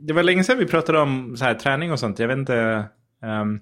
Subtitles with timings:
[0.00, 2.18] det var länge sedan vi pratade om så här, träning och sånt.
[2.18, 2.84] Jag vet inte.
[3.22, 3.60] ehm,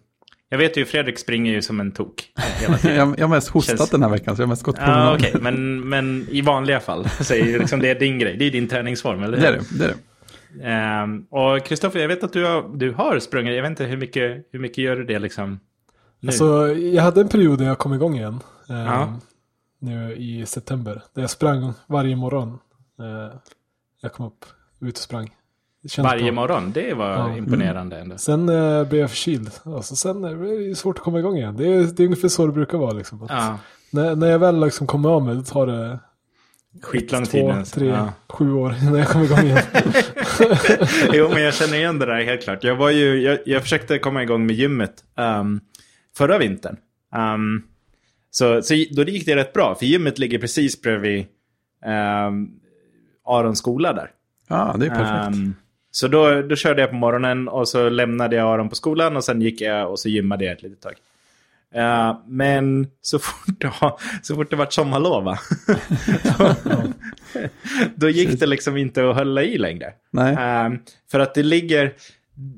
[0.48, 2.96] jag vet ju Fredrik springer ju som en tok hela tiden.
[3.08, 4.82] Jag, jag har mest hostat Känns- den här veckan, så jag har mest gått på
[4.84, 5.14] promenad.
[5.14, 5.34] okej.
[5.40, 8.36] Men, men i vanliga fall så är liksom det din grej.
[8.36, 9.42] Det är din träningsform, eller hur?
[9.42, 9.78] Det är det.
[9.78, 10.68] det, är det.
[10.68, 13.54] Ehm, och Kristoffer, jag vet att du har, du har sprungit.
[13.54, 15.60] Jag vet inte hur mycket, hur mycket gör du det liksom?
[16.20, 16.28] Nu?
[16.28, 18.40] Alltså, jag hade en period där jag kom igång igen.
[18.68, 19.18] eh, Ja.
[19.78, 21.02] Nu i september.
[21.14, 22.48] Där jag sprang varje morgon.
[23.00, 23.36] Eh,
[24.00, 24.44] jag kom upp,
[24.80, 25.30] ut och sprang.
[25.98, 26.32] Varje bra.
[26.32, 27.36] morgon, det var Ja.
[27.36, 28.18] imponerande ändå.
[28.18, 29.50] Sen eh, blev jag förkyld.
[29.64, 31.56] Alltså, sen är det svårt att komma igång igen.
[31.56, 32.92] Det är, det är ungefär så det brukar vara.
[32.92, 33.22] Liksom.
[33.22, 33.58] Att Ja,
[33.90, 35.98] när, när jag väl liksom kommer av mig, då tar det
[36.82, 37.44] skitlång två, tid.
[37.58, 37.64] nu.
[37.64, 38.12] tre, Ja.
[38.28, 39.62] sju år innan jag kommer igång igen.
[41.12, 42.64] Jo, men jag känner igen det där helt klart.
[42.64, 45.60] Jag, var ju, jag, jag försökte komma igång med gymmet ehm,
[46.16, 46.76] förra vintern.
[47.14, 47.62] Ehm,
[48.30, 51.26] så, så då gick det rätt bra, för gymmet ligger precis bredvid
[51.86, 52.50] um,
[53.26, 54.10] Arons skola där.
[54.48, 55.36] Ja, det är perfekt.
[55.36, 55.54] Ehm,
[55.94, 59.24] så då, då körde jag på morgonen och så lämnade jag Aron på skolan och
[59.24, 60.94] sen gick jag och så gymmade jag ett litet tag.
[61.74, 63.64] Eh, men så fort,
[64.22, 65.38] så fort det var sommarlov, va?
[66.38, 66.54] då,
[67.94, 69.92] då gick det liksom inte att hålla i längre.
[70.10, 70.36] Nej.
[70.38, 70.78] Ehm,
[71.10, 71.92] för att det ligger,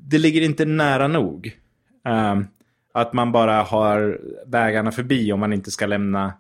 [0.09, 1.57] det ligger inte nära nog.
[2.05, 2.47] Ehm,
[2.93, 6.33] att man bara har vägarna förbi om man inte ska lämna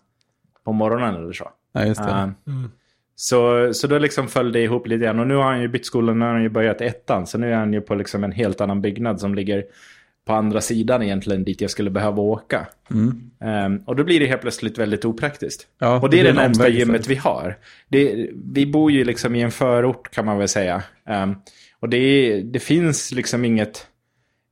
[0.64, 1.50] på morgonen eller så.
[1.72, 2.33] Nej, just det.
[2.46, 2.70] Mm.
[3.16, 5.20] Så, så då liksom föll det ihop lite grann.
[5.20, 7.26] Och nu har han ju bytt skola, nu har han ju börjat ettan.
[7.26, 9.64] Så nu är han ju på liksom en helt annan byggnad som ligger
[10.26, 12.66] på andra sidan egentligen dit jag skulle behöva åka.
[12.90, 13.30] Mm.
[13.40, 15.66] Ehm, och då blir det helt plötsligt väldigt opraktiskt.
[15.78, 17.56] Ja, och det är det det blir en närmsta gymmet vi har.
[17.88, 20.82] Det, vi bor ju liksom i en förort kan man väl säga.
[21.08, 21.34] Ehm,
[21.80, 23.86] och det, är, det finns liksom inget,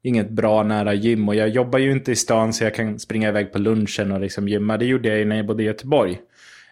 [0.02, 1.28] inget bra nära gym.
[1.28, 4.20] Och jag jobbar ju inte i stan så jag kan springa iväg på lunchen och
[4.20, 4.76] liksom gymma.
[4.76, 6.19] Det gjorde jag ju när jag bodde i Göteborg.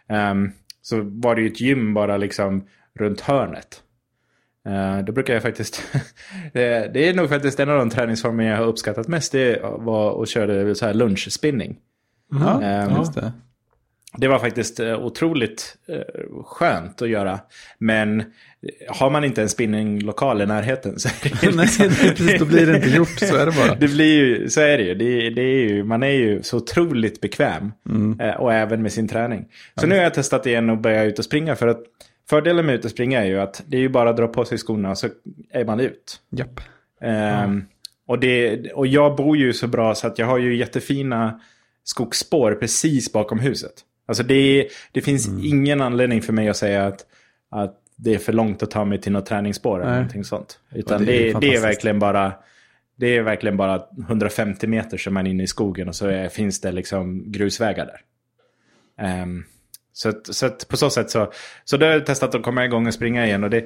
[0.09, 0.53] Ehm,
[0.83, 2.65] så var det ju ett gym bara liksom
[2.99, 3.83] runt hörnet.
[4.67, 5.83] Eh, då brukar jag faktiskt...
[6.53, 9.33] det, det är nog faktiskt en av de träningsformer jag har uppskattat mest.
[9.33, 11.77] Det var att köra så här lunchspinning.
[12.31, 13.33] Ja, Ehm, just det.
[14.17, 17.41] Det var faktiskt eh, otroligt eh, skönt att göra.
[17.79, 18.25] Men
[18.89, 22.67] har man inte en spinninglokal i närheten så är det Nej, liksom- precis, då blir
[22.67, 23.75] det inte gjort, så är det bara.
[23.81, 24.95] Det blir ju, så är det ju.
[24.95, 25.85] Det, det är ju.
[25.85, 27.73] Man är ju så otroligt bekväm.
[27.89, 28.21] Mm.
[28.21, 29.47] Eh, och även med sin träning.
[29.81, 31.57] Så nu har jag testat igen och börjat ut och springa.
[31.57, 31.81] För att
[32.31, 34.45] fördelen med ut och springa är ju att det är ju bara att dra på
[34.45, 35.09] sig skorna och så
[35.51, 36.21] är man ut.
[36.31, 36.61] Japp.
[37.01, 37.65] Ehm,
[38.07, 41.41] och, det, och jag bor ju så bra så att jag har ju jättefina
[41.85, 43.73] skogsspår precis bakom huset.
[44.11, 45.45] Alltså det, det finns Mm.
[45.45, 47.07] ingen anledning för mig att säga att,
[47.51, 50.59] att det är för långt att ta mig till något träningsspår eller någonting sånt.
[50.75, 52.33] Utan det är det, ju det, är verkligen bara
[52.97, 56.29] det är verkligen bara 150 meter som man är inne i skogen och så är,
[56.29, 58.01] finns det liksom grusvägar där.
[59.07, 59.45] Ehm,
[59.93, 61.33] så att, så att på så sätt så,
[61.65, 63.65] så då har jag testat att komma igång och springa igen och det,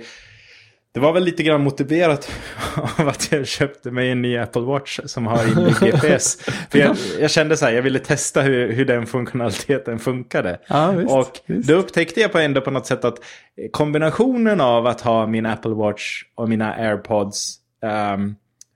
[0.95, 2.31] det var väl lite grann motiverat
[2.99, 6.37] av att jag köpte mig en ny Apple Watch som har inbyggd GPS.
[6.71, 10.59] För jag, jag kände så här, jag ville testa hur, hur den funktionaliteten funkade.
[10.67, 11.69] Ja, visst, och visst.
[11.69, 13.19] då upptäckte jag på ändå på något sätt att
[13.71, 18.35] kombinationen av att ha min Apple Watch och mina AirPods ehm,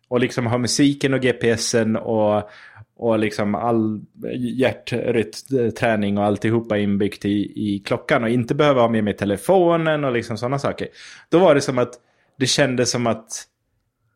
[0.09, 2.51] och liksom ha musiken och GPSen och,
[2.97, 4.01] och liksom all
[4.37, 10.13] hjärtrytmträning och alltihopa inbyggt i, i klockan och inte behöva ha med mig telefonen och
[10.13, 10.89] liksom sådana saker.
[11.29, 11.95] Då var det som att
[12.39, 13.45] det kändes som att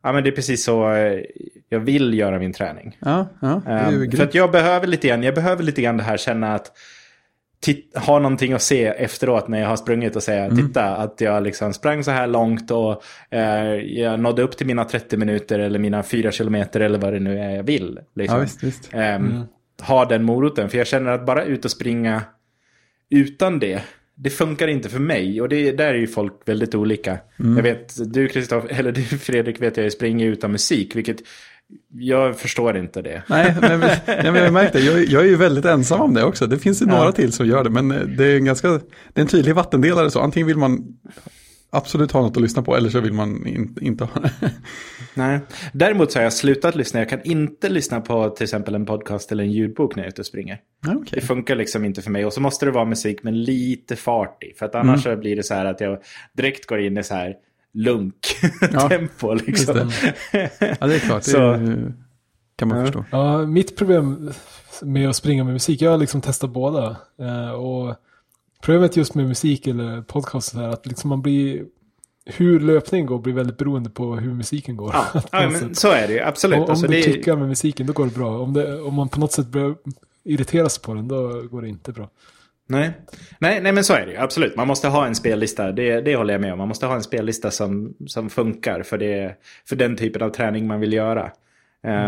[0.02, 1.20] ja, men det är precis så eh,
[1.68, 2.96] jag vill göra min träning.
[3.00, 6.16] Ja, ja, Um, för att jag behöver lite grann, jag behöver lite grann det här
[6.16, 6.72] känna att
[7.94, 10.56] ha någonting att se efteråt när jag har sprungit och säga Mm.
[10.56, 14.84] titta att jag liksom sprang så här långt och eh, jag nådde upp till mina
[14.84, 17.98] 30 minuter eller mina 4 kilometer eller vad det nu är jag vill.
[18.14, 18.38] Liksom.
[18.38, 18.88] Ja, visst, visst.
[18.92, 19.42] Ehm,
[19.82, 22.22] Ha den moroten, för jag känner att bara ut och springa
[23.10, 23.82] utan det,
[24.14, 25.40] det funkar inte för mig.
[25.40, 27.18] Och det, där är ju folk väldigt olika.
[27.40, 27.56] Mm.
[27.56, 31.16] Jag vet, du Kristoffer, eller du Fredrik vet jag springer utan musik, vilket
[31.92, 33.22] jag förstår inte det.
[33.28, 34.78] Nej, men, nej, men jag märkte.
[34.78, 36.46] Jag, jag är ju väldigt ensam om det också.
[36.46, 37.12] Det finns ju några Ja.
[37.12, 38.80] till som gör det, men eh, det är en ganska, det
[39.14, 40.20] är en tydlig vattendelare så.
[40.20, 40.84] Antingen vill man
[41.72, 44.30] absolut ha något att lyssna på, eller så vill man in, inte ha det.
[45.14, 45.40] Nej.
[45.72, 47.00] Däremot så har jag slutat lyssna.
[47.00, 50.12] Jag kan inte lyssna på till exempel en podcast eller en ljudbok när jag är
[50.12, 50.60] ute och springer.
[50.86, 52.24] Ja, Det funkar liksom inte för mig.
[52.26, 54.54] Och så måste det vara musik med lite fart i.
[54.58, 55.98] För att annars så blir det så här att jag
[56.32, 57.34] direkt går in i så här
[57.74, 59.34] lunk-tempo.
[59.34, 59.90] liksom.
[60.32, 61.24] Ja, det är klart.
[61.24, 61.92] Det Så- ju-
[62.56, 62.84] kan man Ja.
[62.84, 63.04] förstå.
[63.10, 64.30] Ja, mitt problem
[64.82, 66.96] med att springa med musik, jag har liksom testat båda.
[67.20, 67.94] Eh, och
[68.62, 71.64] problemet just med musik eller podcast är att liksom man blir,
[72.26, 74.90] hur löpningen går blir väldigt beroende på hur musiken går.
[74.94, 76.20] Ja, ja men så är det ju.
[76.20, 76.58] Absolut.
[76.58, 78.38] Och, om Alltså, är, klickar med musiken, då går det bra.
[78.38, 79.74] Om, det, om man på något sätt börjar
[80.24, 82.10] irritera sig på den, då går det inte bra.
[82.68, 82.92] Nej.
[83.38, 84.18] nej, nej men så är det ju.
[84.18, 84.56] Absolut.
[84.56, 85.72] Man måste ha en spellista.
[85.72, 86.58] Det, det håller jag med om.
[86.58, 89.36] Man måste ha en spellista som, som funkar för, det,
[89.68, 91.32] för den typen av träning man vill göra.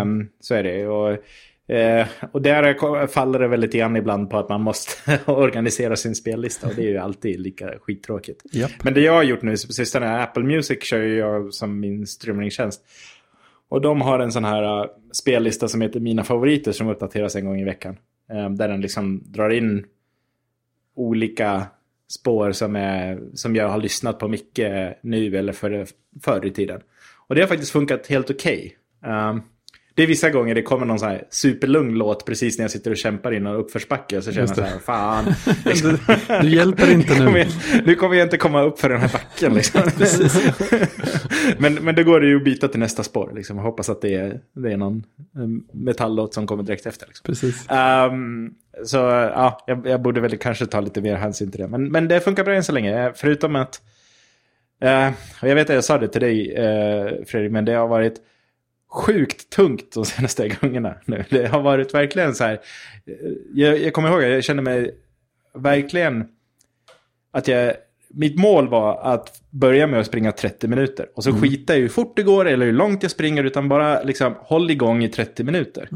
[0.02, 0.86] Um, så är det.
[0.86, 1.18] Och,
[1.68, 6.14] eh, och där faller det väl lite grann ibland på att man måste organisera sin
[6.14, 6.66] spellista.
[6.66, 8.42] Och det är ju alltid lika skittråkigt.
[8.52, 8.84] Japp.
[8.84, 12.84] Men det jag har gjort nu på sistone, Apple Music kör jag som min streamingtjänst.
[13.68, 17.44] Och de har en sån här uh, spellista som heter Mina favoriter som uppdateras en
[17.44, 17.96] gång i veckan.
[18.32, 19.86] Um, där den liksom drar in
[20.94, 21.66] olika
[22.08, 25.86] spår som, är, som jag har lyssnat på mycket nu eller för,
[26.22, 26.80] förr i tiden.
[27.26, 28.76] Och det har faktiskt funkat helt okej.
[29.06, 29.42] Um,
[29.96, 32.90] det är vissa gånger det kommer någon så här superlugn låt precis när jag sitter
[32.90, 34.22] och kämpar i någon uppförsbacke.
[34.22, 35.24] Så känner jag så här, fan.
[35.64, 35.98] Du,
[36.42, 37.38] du hjälper inte kommer nu.
[37.38, 37.48] jag,
[37.86, 39.54] nu kommer jag inte komma upp för den här backen.
[39.54, 39.80] Liksom.
[41.58, 43.32] men, men då går det ju att byta till nästa spår.
[43.34, 43.56] Liksom.
[43.56, 45.04] Jag hoppas att det är, det är någon
[45.36, 47.06] um, metalllåt som kommer direkt efter.
[47.06, 47.24] Liksom.
[47.26, 47.70] Precis.
[47.70, 48.50] Ehm,
[48.84, 51.68] så ja, jag, jag borde väl kanske ta lite mer hänsyn till det.
[51.68, 53.12] Men, men det funkar bra än så länge.
[53.16, 53.80] Förutom att...
[54.80, 55.08] eh,
[55.42, 58.20] och jag vet att jag sa det till dig, uh, Fredrik, men det har varit
[58.94, 60.94] sjukt tungt de senaste gångerna.
[61.04, 61.24] Nu.
[61.30, 62.52] Det har varit verkligen så här...
[63.06, 63.14] eh,
[63.54, 64.94] Jag, jag kommer ihåg, jag kände mig
[65.54, 66.24] verkligen...
[67.32, 67.74] Att jag...
[68.16, 71.06] Mitt mål var att börja med att springa 30 minuter.
[71.14, 73.44] Och så skita i hur fort det går eller hur långt jag springer.
[73.44, 75.88] Utan bara liksom håll igång i 30 minuter.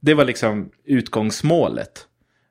[0.00, 2.06] Det var liksom utgångsmålet.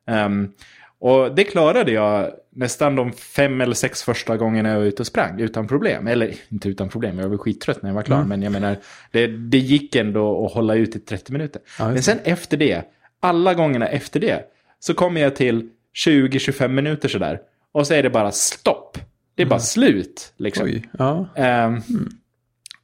[0.08, 0.52] Ehm,
[1.00, 5.08] och det klarade jag nästan de fem eller sex första gångerna jag var ute och
[5.08, 6.08] sprang utan problem.
[6.08, 8.24] Eller inte utan problem, jag var skittrött när jag var klar.
[8.24, 8.78] Men jag menar,
[9.12, 11.62] det, det gick ändå att hålla ut i 30 minuter.
[11.80, 12.84] Ja, men sen efter det,
[13.20, 14.44] alla gångerna efter det,
[14.80, 15.70] så kommer jag till
[16.08, 17.40] 20-25 minuter sådär.
[17.72, 18.98] Och så är det bara stopp.
[19.36, 20.34] Det är bara slut.
[20.38, 20.66] Liksom.
[20.66, 21.28] Oj, ja.
[21.36, 21.82] Ehm,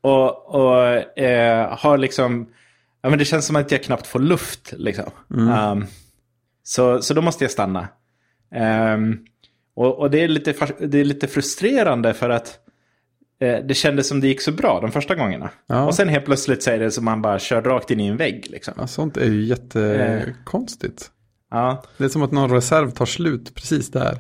[0.02, 0.86] Och, och
[1.20, 2.50] eh, har liksom...
[3.02, 4.74] Ja, men det känns som att jag knappt får luft.
[4.78, 5.12] Liksom.
[5.52, 5.86] Ehm,
[6.64, 7.88] så, så då måste jag stanna.
[8.56, 9.18] Ehm,
[9.76, 12.60] och och det, är lite, det är lite frustrerande för att
[13.40, 15.50] eh, det kändes som det gick så bra de första gångerna.
[15.68, 15.86] Ja.
[15.86, 18.18] Och sen helt plötsligt så är det som man bara kör rakt in i en
[18.18, 18.48] vägg.
[18.50, 18.74] Liksom.
[18.78, 21.12] ja, sånt är ju jättekonstigt.
[21.52, 24.18] Ja, Det är som att någon reserv tar slut precis där.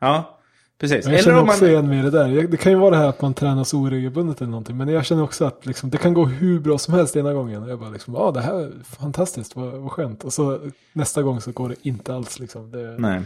[0.00, 0.32] ja
[0.78, 1.06] precis.
[1.06, 1.70] Jag känner också man...
[1.70, 2.48] igen mig i det där.
[2.48, 4.76] Det kan ju vara det här att man tränar så oregelbundet eller någonting.
[4.76, 7.62] Men jag känner också att liksom, det kan gå hur bra som helst ena gången.
[7.62, 10.24] Och jag bara liksom, ja det här är fantastiskt, vad, vad skönt.
[10.24, 10.60] Och så
[10.92, 12.70] nästa gång så går det inte alls liksom.
[12.70, 13.22] Det, Nej.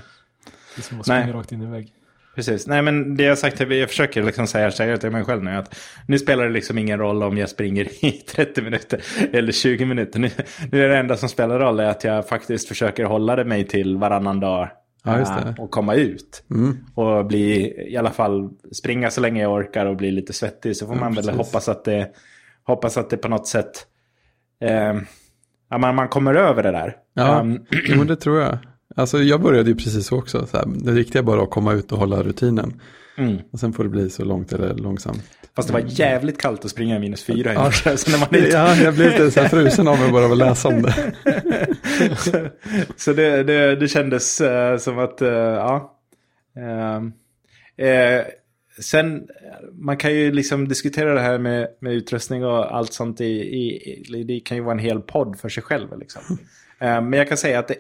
[0.77, 1.23] Det är som att Nej.
[1.23, 1.93] springa rakt in i en vägg.
[2.35, 2.67] Precis.
[2.67, 5.79] Nej, men det jag sagt, jag försöker liksom säga, säga till mig själv nu att
[6.09, 9.01] nu spelar det liksom ingen roll om jag springer i 30 minuter
[9.33, 10.21] eller 20 minuter.
[10.21, 10.31] Nu,
[10.73, 13.65] nu är det enda som spelar roll är att jag faktiskt försöker hålla det mig
[13.67, 14.71] till varannan dag.
[15.05, 15.55] Ja, just eh, det.
[15.63, 16.45] Och komma ut.
[16.51, 16.77] Mm.
[16.95, 20.77] Och bli, i alla fall springa så länge jag orkar och bli lite svettig.
[20.77, 21.39] Så får Ja, man väl precis.
[21.39, 22.11] hoppas att det,
[22.63, 23.87] hoppas att det på något sätt,
[24.65, 24.95] eh,
[25.71, 26.97] ja, man, man kommer över det där.
[27.15, 27.41] Ja,
[27.91, 28.59] Um, det tror jag.
[28.97, 30.47] Alltså jag började ju precis så också.
[30.47, 32.81] Så här, det viktiga är bara att komma ut och hålla rutinen.
[33.17, 33.39] mm.
[33.53, 35.23] Och sen får det bli så långt eller långsamt.
[35.57, 37.73] Fast det var jävligt kallt att springa i minus fyra Ja.
[37.73, 40.33] Så när man är Ja, jag blev lite så här frusen av mig bara av
[40.33, 40.95] att läsa om det.
[42.97, 45.97] så det, det, det kändes eh, som att, eh, ja.
[46.57, 47.13] Ehm,
[47.77, 48.25] eh,
[48.83, 49.23] sen,
[49.73, 53.21] man kan ju liksom diskutera det här med, med utrustning och allt sånt.
[53.21, 55.99] I, i, det kan ju vara en hel podd för sig själv.
[55.99, 56.23] Liksom.
[56.81, 57.71] Eh, men jag kan säga att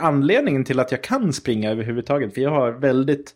[0.00, 2.34] anledningen till att jag kan springa överhuvudtaget.
[2.34, 3.34] För jag har väldigt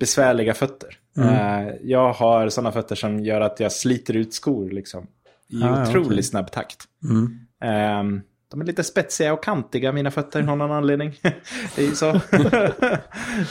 [0.00, 0.98] besvärliga fötter.
[1.18, 5.06] Eh, jag har sådana fötter som gör att jag sliter ut skor liksom,
[5.48, 6.22] i Ah, ja, otroligt okej.
[6.22, 6.84] snabb takt.
[7.04, 7.38] Mm.
[7.64, 11.12] Ehm, de är lite spetsiga och kantiga, mina fötter, av någon anledning.
[11.76, 12.20] det är så.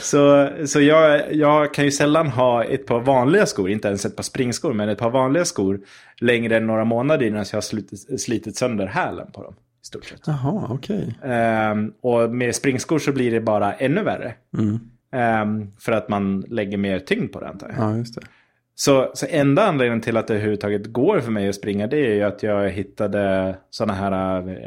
[0.00, 4.16] så så jag, jag kan ju sällan ha ett par vanliga skor, inte ens ett
[4.16, 5.80] par springskor, men ett par vanliga skor
[6.20, 9.54] längre än några månader innan jag har slitit, slitit sönder hälen på dem.
[9.84, 10.20] I stort sett.
[10.26, 11.18] Jaha, okej.
[11.24, 14.34] Ehm, och med springskor så blir det bara ännu värre.
[14.58, 14.80] Mm.
[15.12, 17.78] Ehm, för att man lägger mer tyngd på det antar jag.
[17.78, 18.26] Ja, just det.
[18.74, 22.14] Så, så enda anledningen till att det överhuvudtaget går för mig att springa det är
[22.14, 24.12] ju att jag hittade sådana här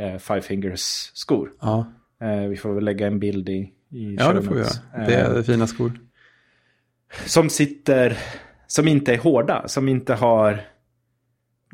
[0.02, 1.50] eh, Five Fingers skor.
[1.62, 1.86] Ja,
[2.22, 5.06] Eh, vi får väl lägga en bild i, i ja det får vi göra.
[5.08, 5.92] Det är fina skor.
[7.26, 8.18] Som sitter,
[8.68, 10.60] som inte är hårda, som inte har,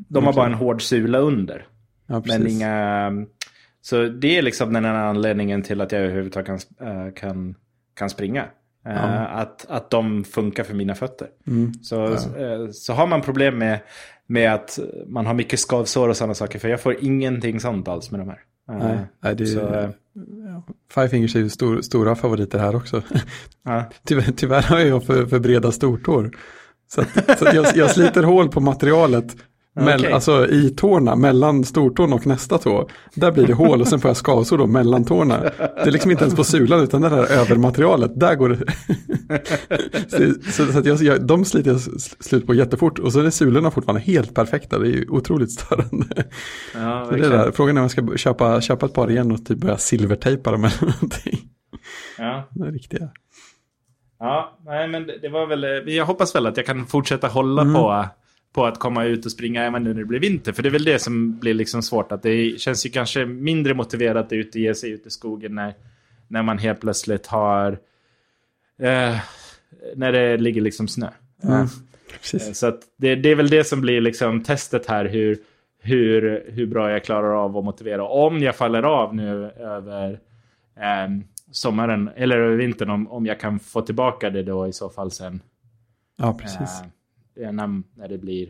[0.08, 0.36] de har Okej.
[0.36, 1.66] bara en hård sula under.
[2.06, 2.22] Ja.
[2.26, 3.12] Men inga,
[3.80, 7.54] så det är liksom den här anledningen till att jag överhuvudtaget kan, eh, kan,
[7.94, 8.42] kan springa.
[8.86, 9.26] Eh, Ja.
[9.26, 11.28] Att, att de funkar för mina fötter.
[11.46, 11.74] Mm.
[11.74, 13.80] Så, eh, så har man problem med,
[14.26, 16.58] med att man har mycket skavsår och sådana saker.
[16.58, 18.40] För jag får ingenting sånt alls med de här.
[18.68, 19.92] Nej, nej, det är, så,
[20.94, 23.02] Five Fingers är ju stor, stora favoriter här också.
[23.64, 23.84] ja.
[24.06, 26.30] Tyvärr, tyvärr har jag för, för breda stortår.
[26.88, 29.36] Så, att, så att jag, jag sliter hål på materialet
[29.76, 30.12] Mell, Okej.
[30.12, 32.88] Alltså i tårna, mellan stortån och nästa tå.
[33.14, 35.40] Där blir det hål och sen får jag skavsår då mellan tårna.
[35.40, 38.58] Det är liksom inte ens på sulan utan det där övermaterialet, där går det.
[40.08, 41.80] så så, så att jag, jag, de sliter jag
[42.20, 44.78] slut på jättefort och så är sulorna fortfarande helt perfekta.
[44.78, 46.24] Det är ju otroligt störande.
[46.74, 47.50] Ja, det där.
[47.52, 50.64] Frågan är om jag ska köpa, köpa ett par igen och typ börja silvertejpa dem
[50.64, 51.40] eller någonting.
[52.18, 52.48] Ja.
[52.50, 53.08] Det är riktiga.
[54.18, 57.28] Ja, nej men det, det var väl, eh, jag hoppas väl att jag kan fortsätta
[57.28, 57.74] hålla Mm.
[57.74, 58.04] på,
[58.54, 60.52] på att komma ut och springa även nu när det blir vinter.
[60.52, 62.12] För det är väl det som blir liksom svårt.
[62.12, 65.74] Att det känns ju kanske mindre motiverat att ut, ge sig ut i skogen när,
[66.28, 67.72] när man helt plötsligt har,
[68.78, 69.16] eh,
[69.96, 71.08] när det ligger liksom snö.
[71.42, 71.60] Mm.
[71.60, 71.66] Eh,
[72.10, 72.58] Precis.
[72.58, 75.38] Så det, det är väl det som blir liksom testet här, hur,
[75.80, 78.04] hur, hur bra jag klarar av att motivera.
[78.08, 80.20] Om jag faller av nu över
[80.80, 84.88] ehm, sommaren, eller över vintern, om, om jag kan få tillbaka det då i så
[84.88, 85.42] fall sen.
[86.16, 86.80] Ja, precis.
[86.80, 86.86] eh,
[87.36, 88.48] när, när det blir,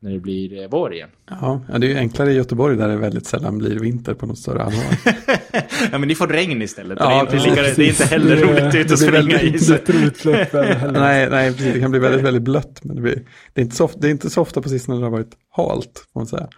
[0.00, 1.10] när det blir eh, vår igen.
[1.30, 4.26] Ja, ja, det är ju enklare i Göteborg där det väldigt sällan blir vinter på
[4.26, 4.84] något större allvar.
[5.92, 6.98] ja, men ni får regn istället.
[7.00, 9.40] Ja, det, är inte precis, lika, det är inte heller Det- roligt ut att springa
[9.40, 9.50] i.
[9.50, 10.92] Heller.
[11.00, 11.74] nej, nej, precis.
[11.74, 12.84] Det kan bli väldigt, väldigt blött.
[12.84, 14.98] Men det, blir, det, är inte så ofta, det är inte så ofta på sistone
[14.98, 16.48] det har varit halt, får man säga.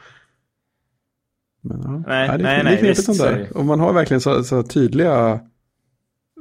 [1.63, 2.05] Men, ja.
[2.07, 3.57] Nej, ja, det, är- nej, det är nej, knepigt visst, sånt så är där.
[3.57, 5.41] Och man har verkligen så, så tydliga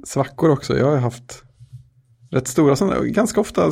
[0.06, 0.78] svackor också.
[0.78, 1.44] Jag har haft
[2.32, 3.04] rätt stora sådana.
[3.04, 3.72] Ganska ofta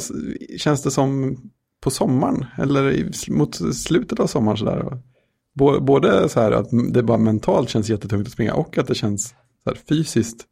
[0.58, 1.38] känns det som
[1.82, 2.46] på sommaren.
[2.58, 5.02] Eller i, mot slutet av sommaren sådär.
[5.82, 9.28] Både så här att det bara mentalt känns jättetungt att springa och att det känns
[9.64, 10.46] så här fysiskt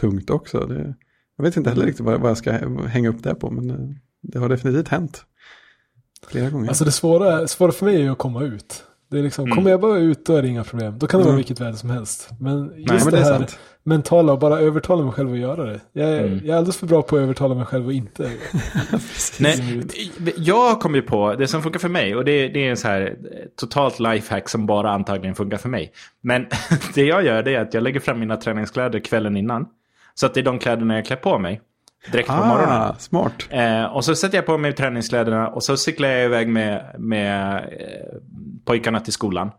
[0.00, 0.66] tungt också.
[0.66, 0.94] Det,
[1.36, 2.52] jag vet inte heller riktigt vad, jag ska
[2.86, 3.50] hänga upp det på.
[3.50, 3.76] Men eh,
[4.20, 5.24] det har definitivt hänt.
[6.26, 6.68] Flera gånger.
[6.68, 8.84] Alltså det svåra, svåra för mig är att komma ut.
[9.12, 9.56] Det är liksom, Mm.
[9.56, 10.98] Kommer jag bara ut då är det inga problem.
[10.98, 11.36] Då kan det vara Mm.
[11.36, 12.30] vilket väder som helst.
[12.40, 13.58] Men just Nej, men det, det är här sant.
[13.84, 15.80] mentala och bara övertala mig själv att göra det.
[15.92, 16.40] Jag är, Mm.
[16.44, 18.30] jag är alldeles för bra på att övertala mig själv och inte.
[19.40, 19.82] Nej,
[20.36, 22.88] jag kom ju på det som funkar för mig och det, det är en så
[22.88, 23.16] här eh,
[23.60, 25.92] totalt lifehack som bara antagligen funkar för mig.
[26.20, 26.46] Men
[26.94, 29.66] det jag gör det är att jag lägger fram mina träningskläder kvällen innan.
[30.14, 31.60] Så att det är de kläderna jag klär på mig
[32.12, 32.68] direkt på morgonen.
[32.82, 33.32] Ah, smart.
[33.50, 37.56] Eh, och så sätter jag på mig träningskläderna och så cyklar jag iväg med, med
[37.56, 38.16] eh,
[38.64, 39.50] pojkarna till skolan.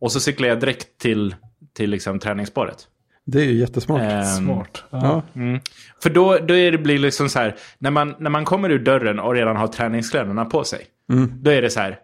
[0.00, 1.34] Och så cyklar jag direkt till,
[1.72, 2.88] till liksom träningsspåret.
[3.24, 4.00] Det är ju jättesmart.
[4.02, 4.84] Ehm, Smart.
[4.90, 5.00] Ja.
[5.02, 5.40] ja.
[5.40, 5.60] Mm.
[6.02, 8.78] För då, då är det blir liksom så här, när man, när man kommer ur
[8.78, 10.86] dörren och redan har träningskläderna på sig.
[11.12, 11.32] Mm.
[11.42, 11.98] Då är det så här,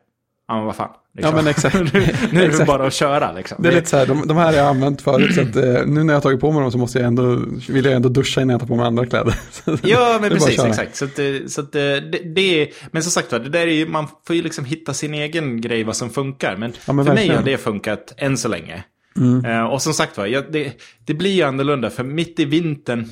[0.49, 0.90] ja men vad fan.
[1.18, 1.37] Liksom.
[1.37, 1.75] Ja, men exakt.
[1.94, 3.62] nu nu är det bara att köra liksom.
[3.62, 5.87] Det är lite så här, de, de här har jag använt förut så att eh,
[5.87, 8.08] nu när jag har tagit på mig dem så måste jag ändå, vill jag ändå
[8.08, 9.34] duscha innan jag tar på mig andra kläder.
[9.82, 10.96] Ja, men precis, exakt.
[10.96, 13.66] Så, att, det- så att det, det, det är, men som sagt var, det där
[13.66, 16.56] är ju, man får ju liksom hitta sin egen grej vad som funkar.
[16.56, 17.37] Men, Ja, men för mig verkligen.
[17.44, 18.84] har det funkat än så länge.
[19.16, 19.44] Mm.
[19.44, 20.72] Eh, och som sagt var, jag, det,
[21.06, 21.90] det blir ju annorlunda.
[21.90, 23.08] För mitt i vintern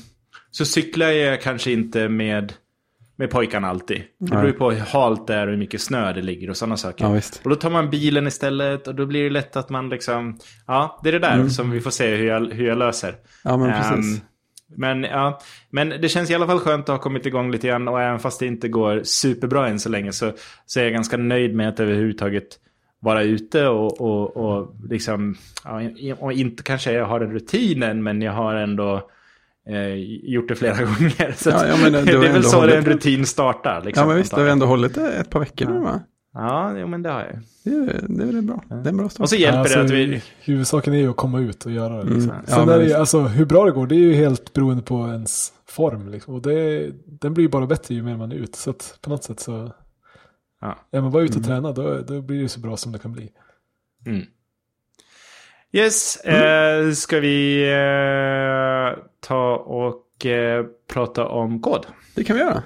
[0.51, 2.53] så cyklar jag kanske inte med,
[3.17, 4.03] med pojkarna alltid.
[4.19, 6.57] Det beror ju på hur halt det är och hur mycket snö det ligger och
[6.57, 7.05] sådana saker.
[7.05, 7.21] Ja.
[7.43, 10.99] Och då tar man bilen istället och då blir det lätt att man liksom, ja,
[11.03, 13.15] det är det där som vi får se hur jag, hur jag löser.
[13.43, 14.21] Ja, men Ehm, precis.
[14.75, 17.87] men, ja, men det känns i alla fall skönt att ha kommit igång lite grann
[17.87, 20.31] och även fast det inte går superbra än så länge så,
[20.65, 22.47] så är jag ganska nöjd med att överhuvudtaget
[22.99, 25.81] vara ute och, och, och liksom, ja,
[26.19, 29.09] och inte kanske jag har den rutinen men jag har ändå
[29.69, 29.93] eh,
[30.33, 31.33] gjort det flera gånger.
[31.37, 32.81] Så Ja, ja, men det, du har är väl så en det.
[32.81, 33.83] rutin startar.
[33.83, 35.99] Liksom, Ja, men visst, det har ändå hållit det ett par veckor nu va?
[36.33, 37.39] Ja, jo, men det har jag.
[37.63, 38.63] Det är, det är bra.
[38.69, 39.21] Det är en bra start.
[39.23, 40.21] Och så hjälper Alltså, det att vi...
[40.41, 42.09] Huvudsaken är ju att komma ut och göra det.
[42.09, 42.31] Liksom.
[42.31, 42.43] Mm.
[42.47, 44.83] Ja, Sen är det, ju- alltså, hur bra det går, det är ju helt beroende
[44.83, 46.09] på ens form.
[46.09, 46.33] Liksom.
[46.33, 48.57] Och det, den blir ju bara bättre ju mer man är ute.
[48.57, 49.71] Så att på något sätt så...
[50.61, 50.77] Ja.
[50.91, 51.47] Är man bara ute och Mm.
[51.47, 53.29] tränar då, då blir det så bra som det kan bli.
[54.05, 54.25] Mm.
[55.77, 61.85] Yes, eh, ska vi eh, ta och eh, prata om kod?
[62.15, 62.63] Det kan vi göra.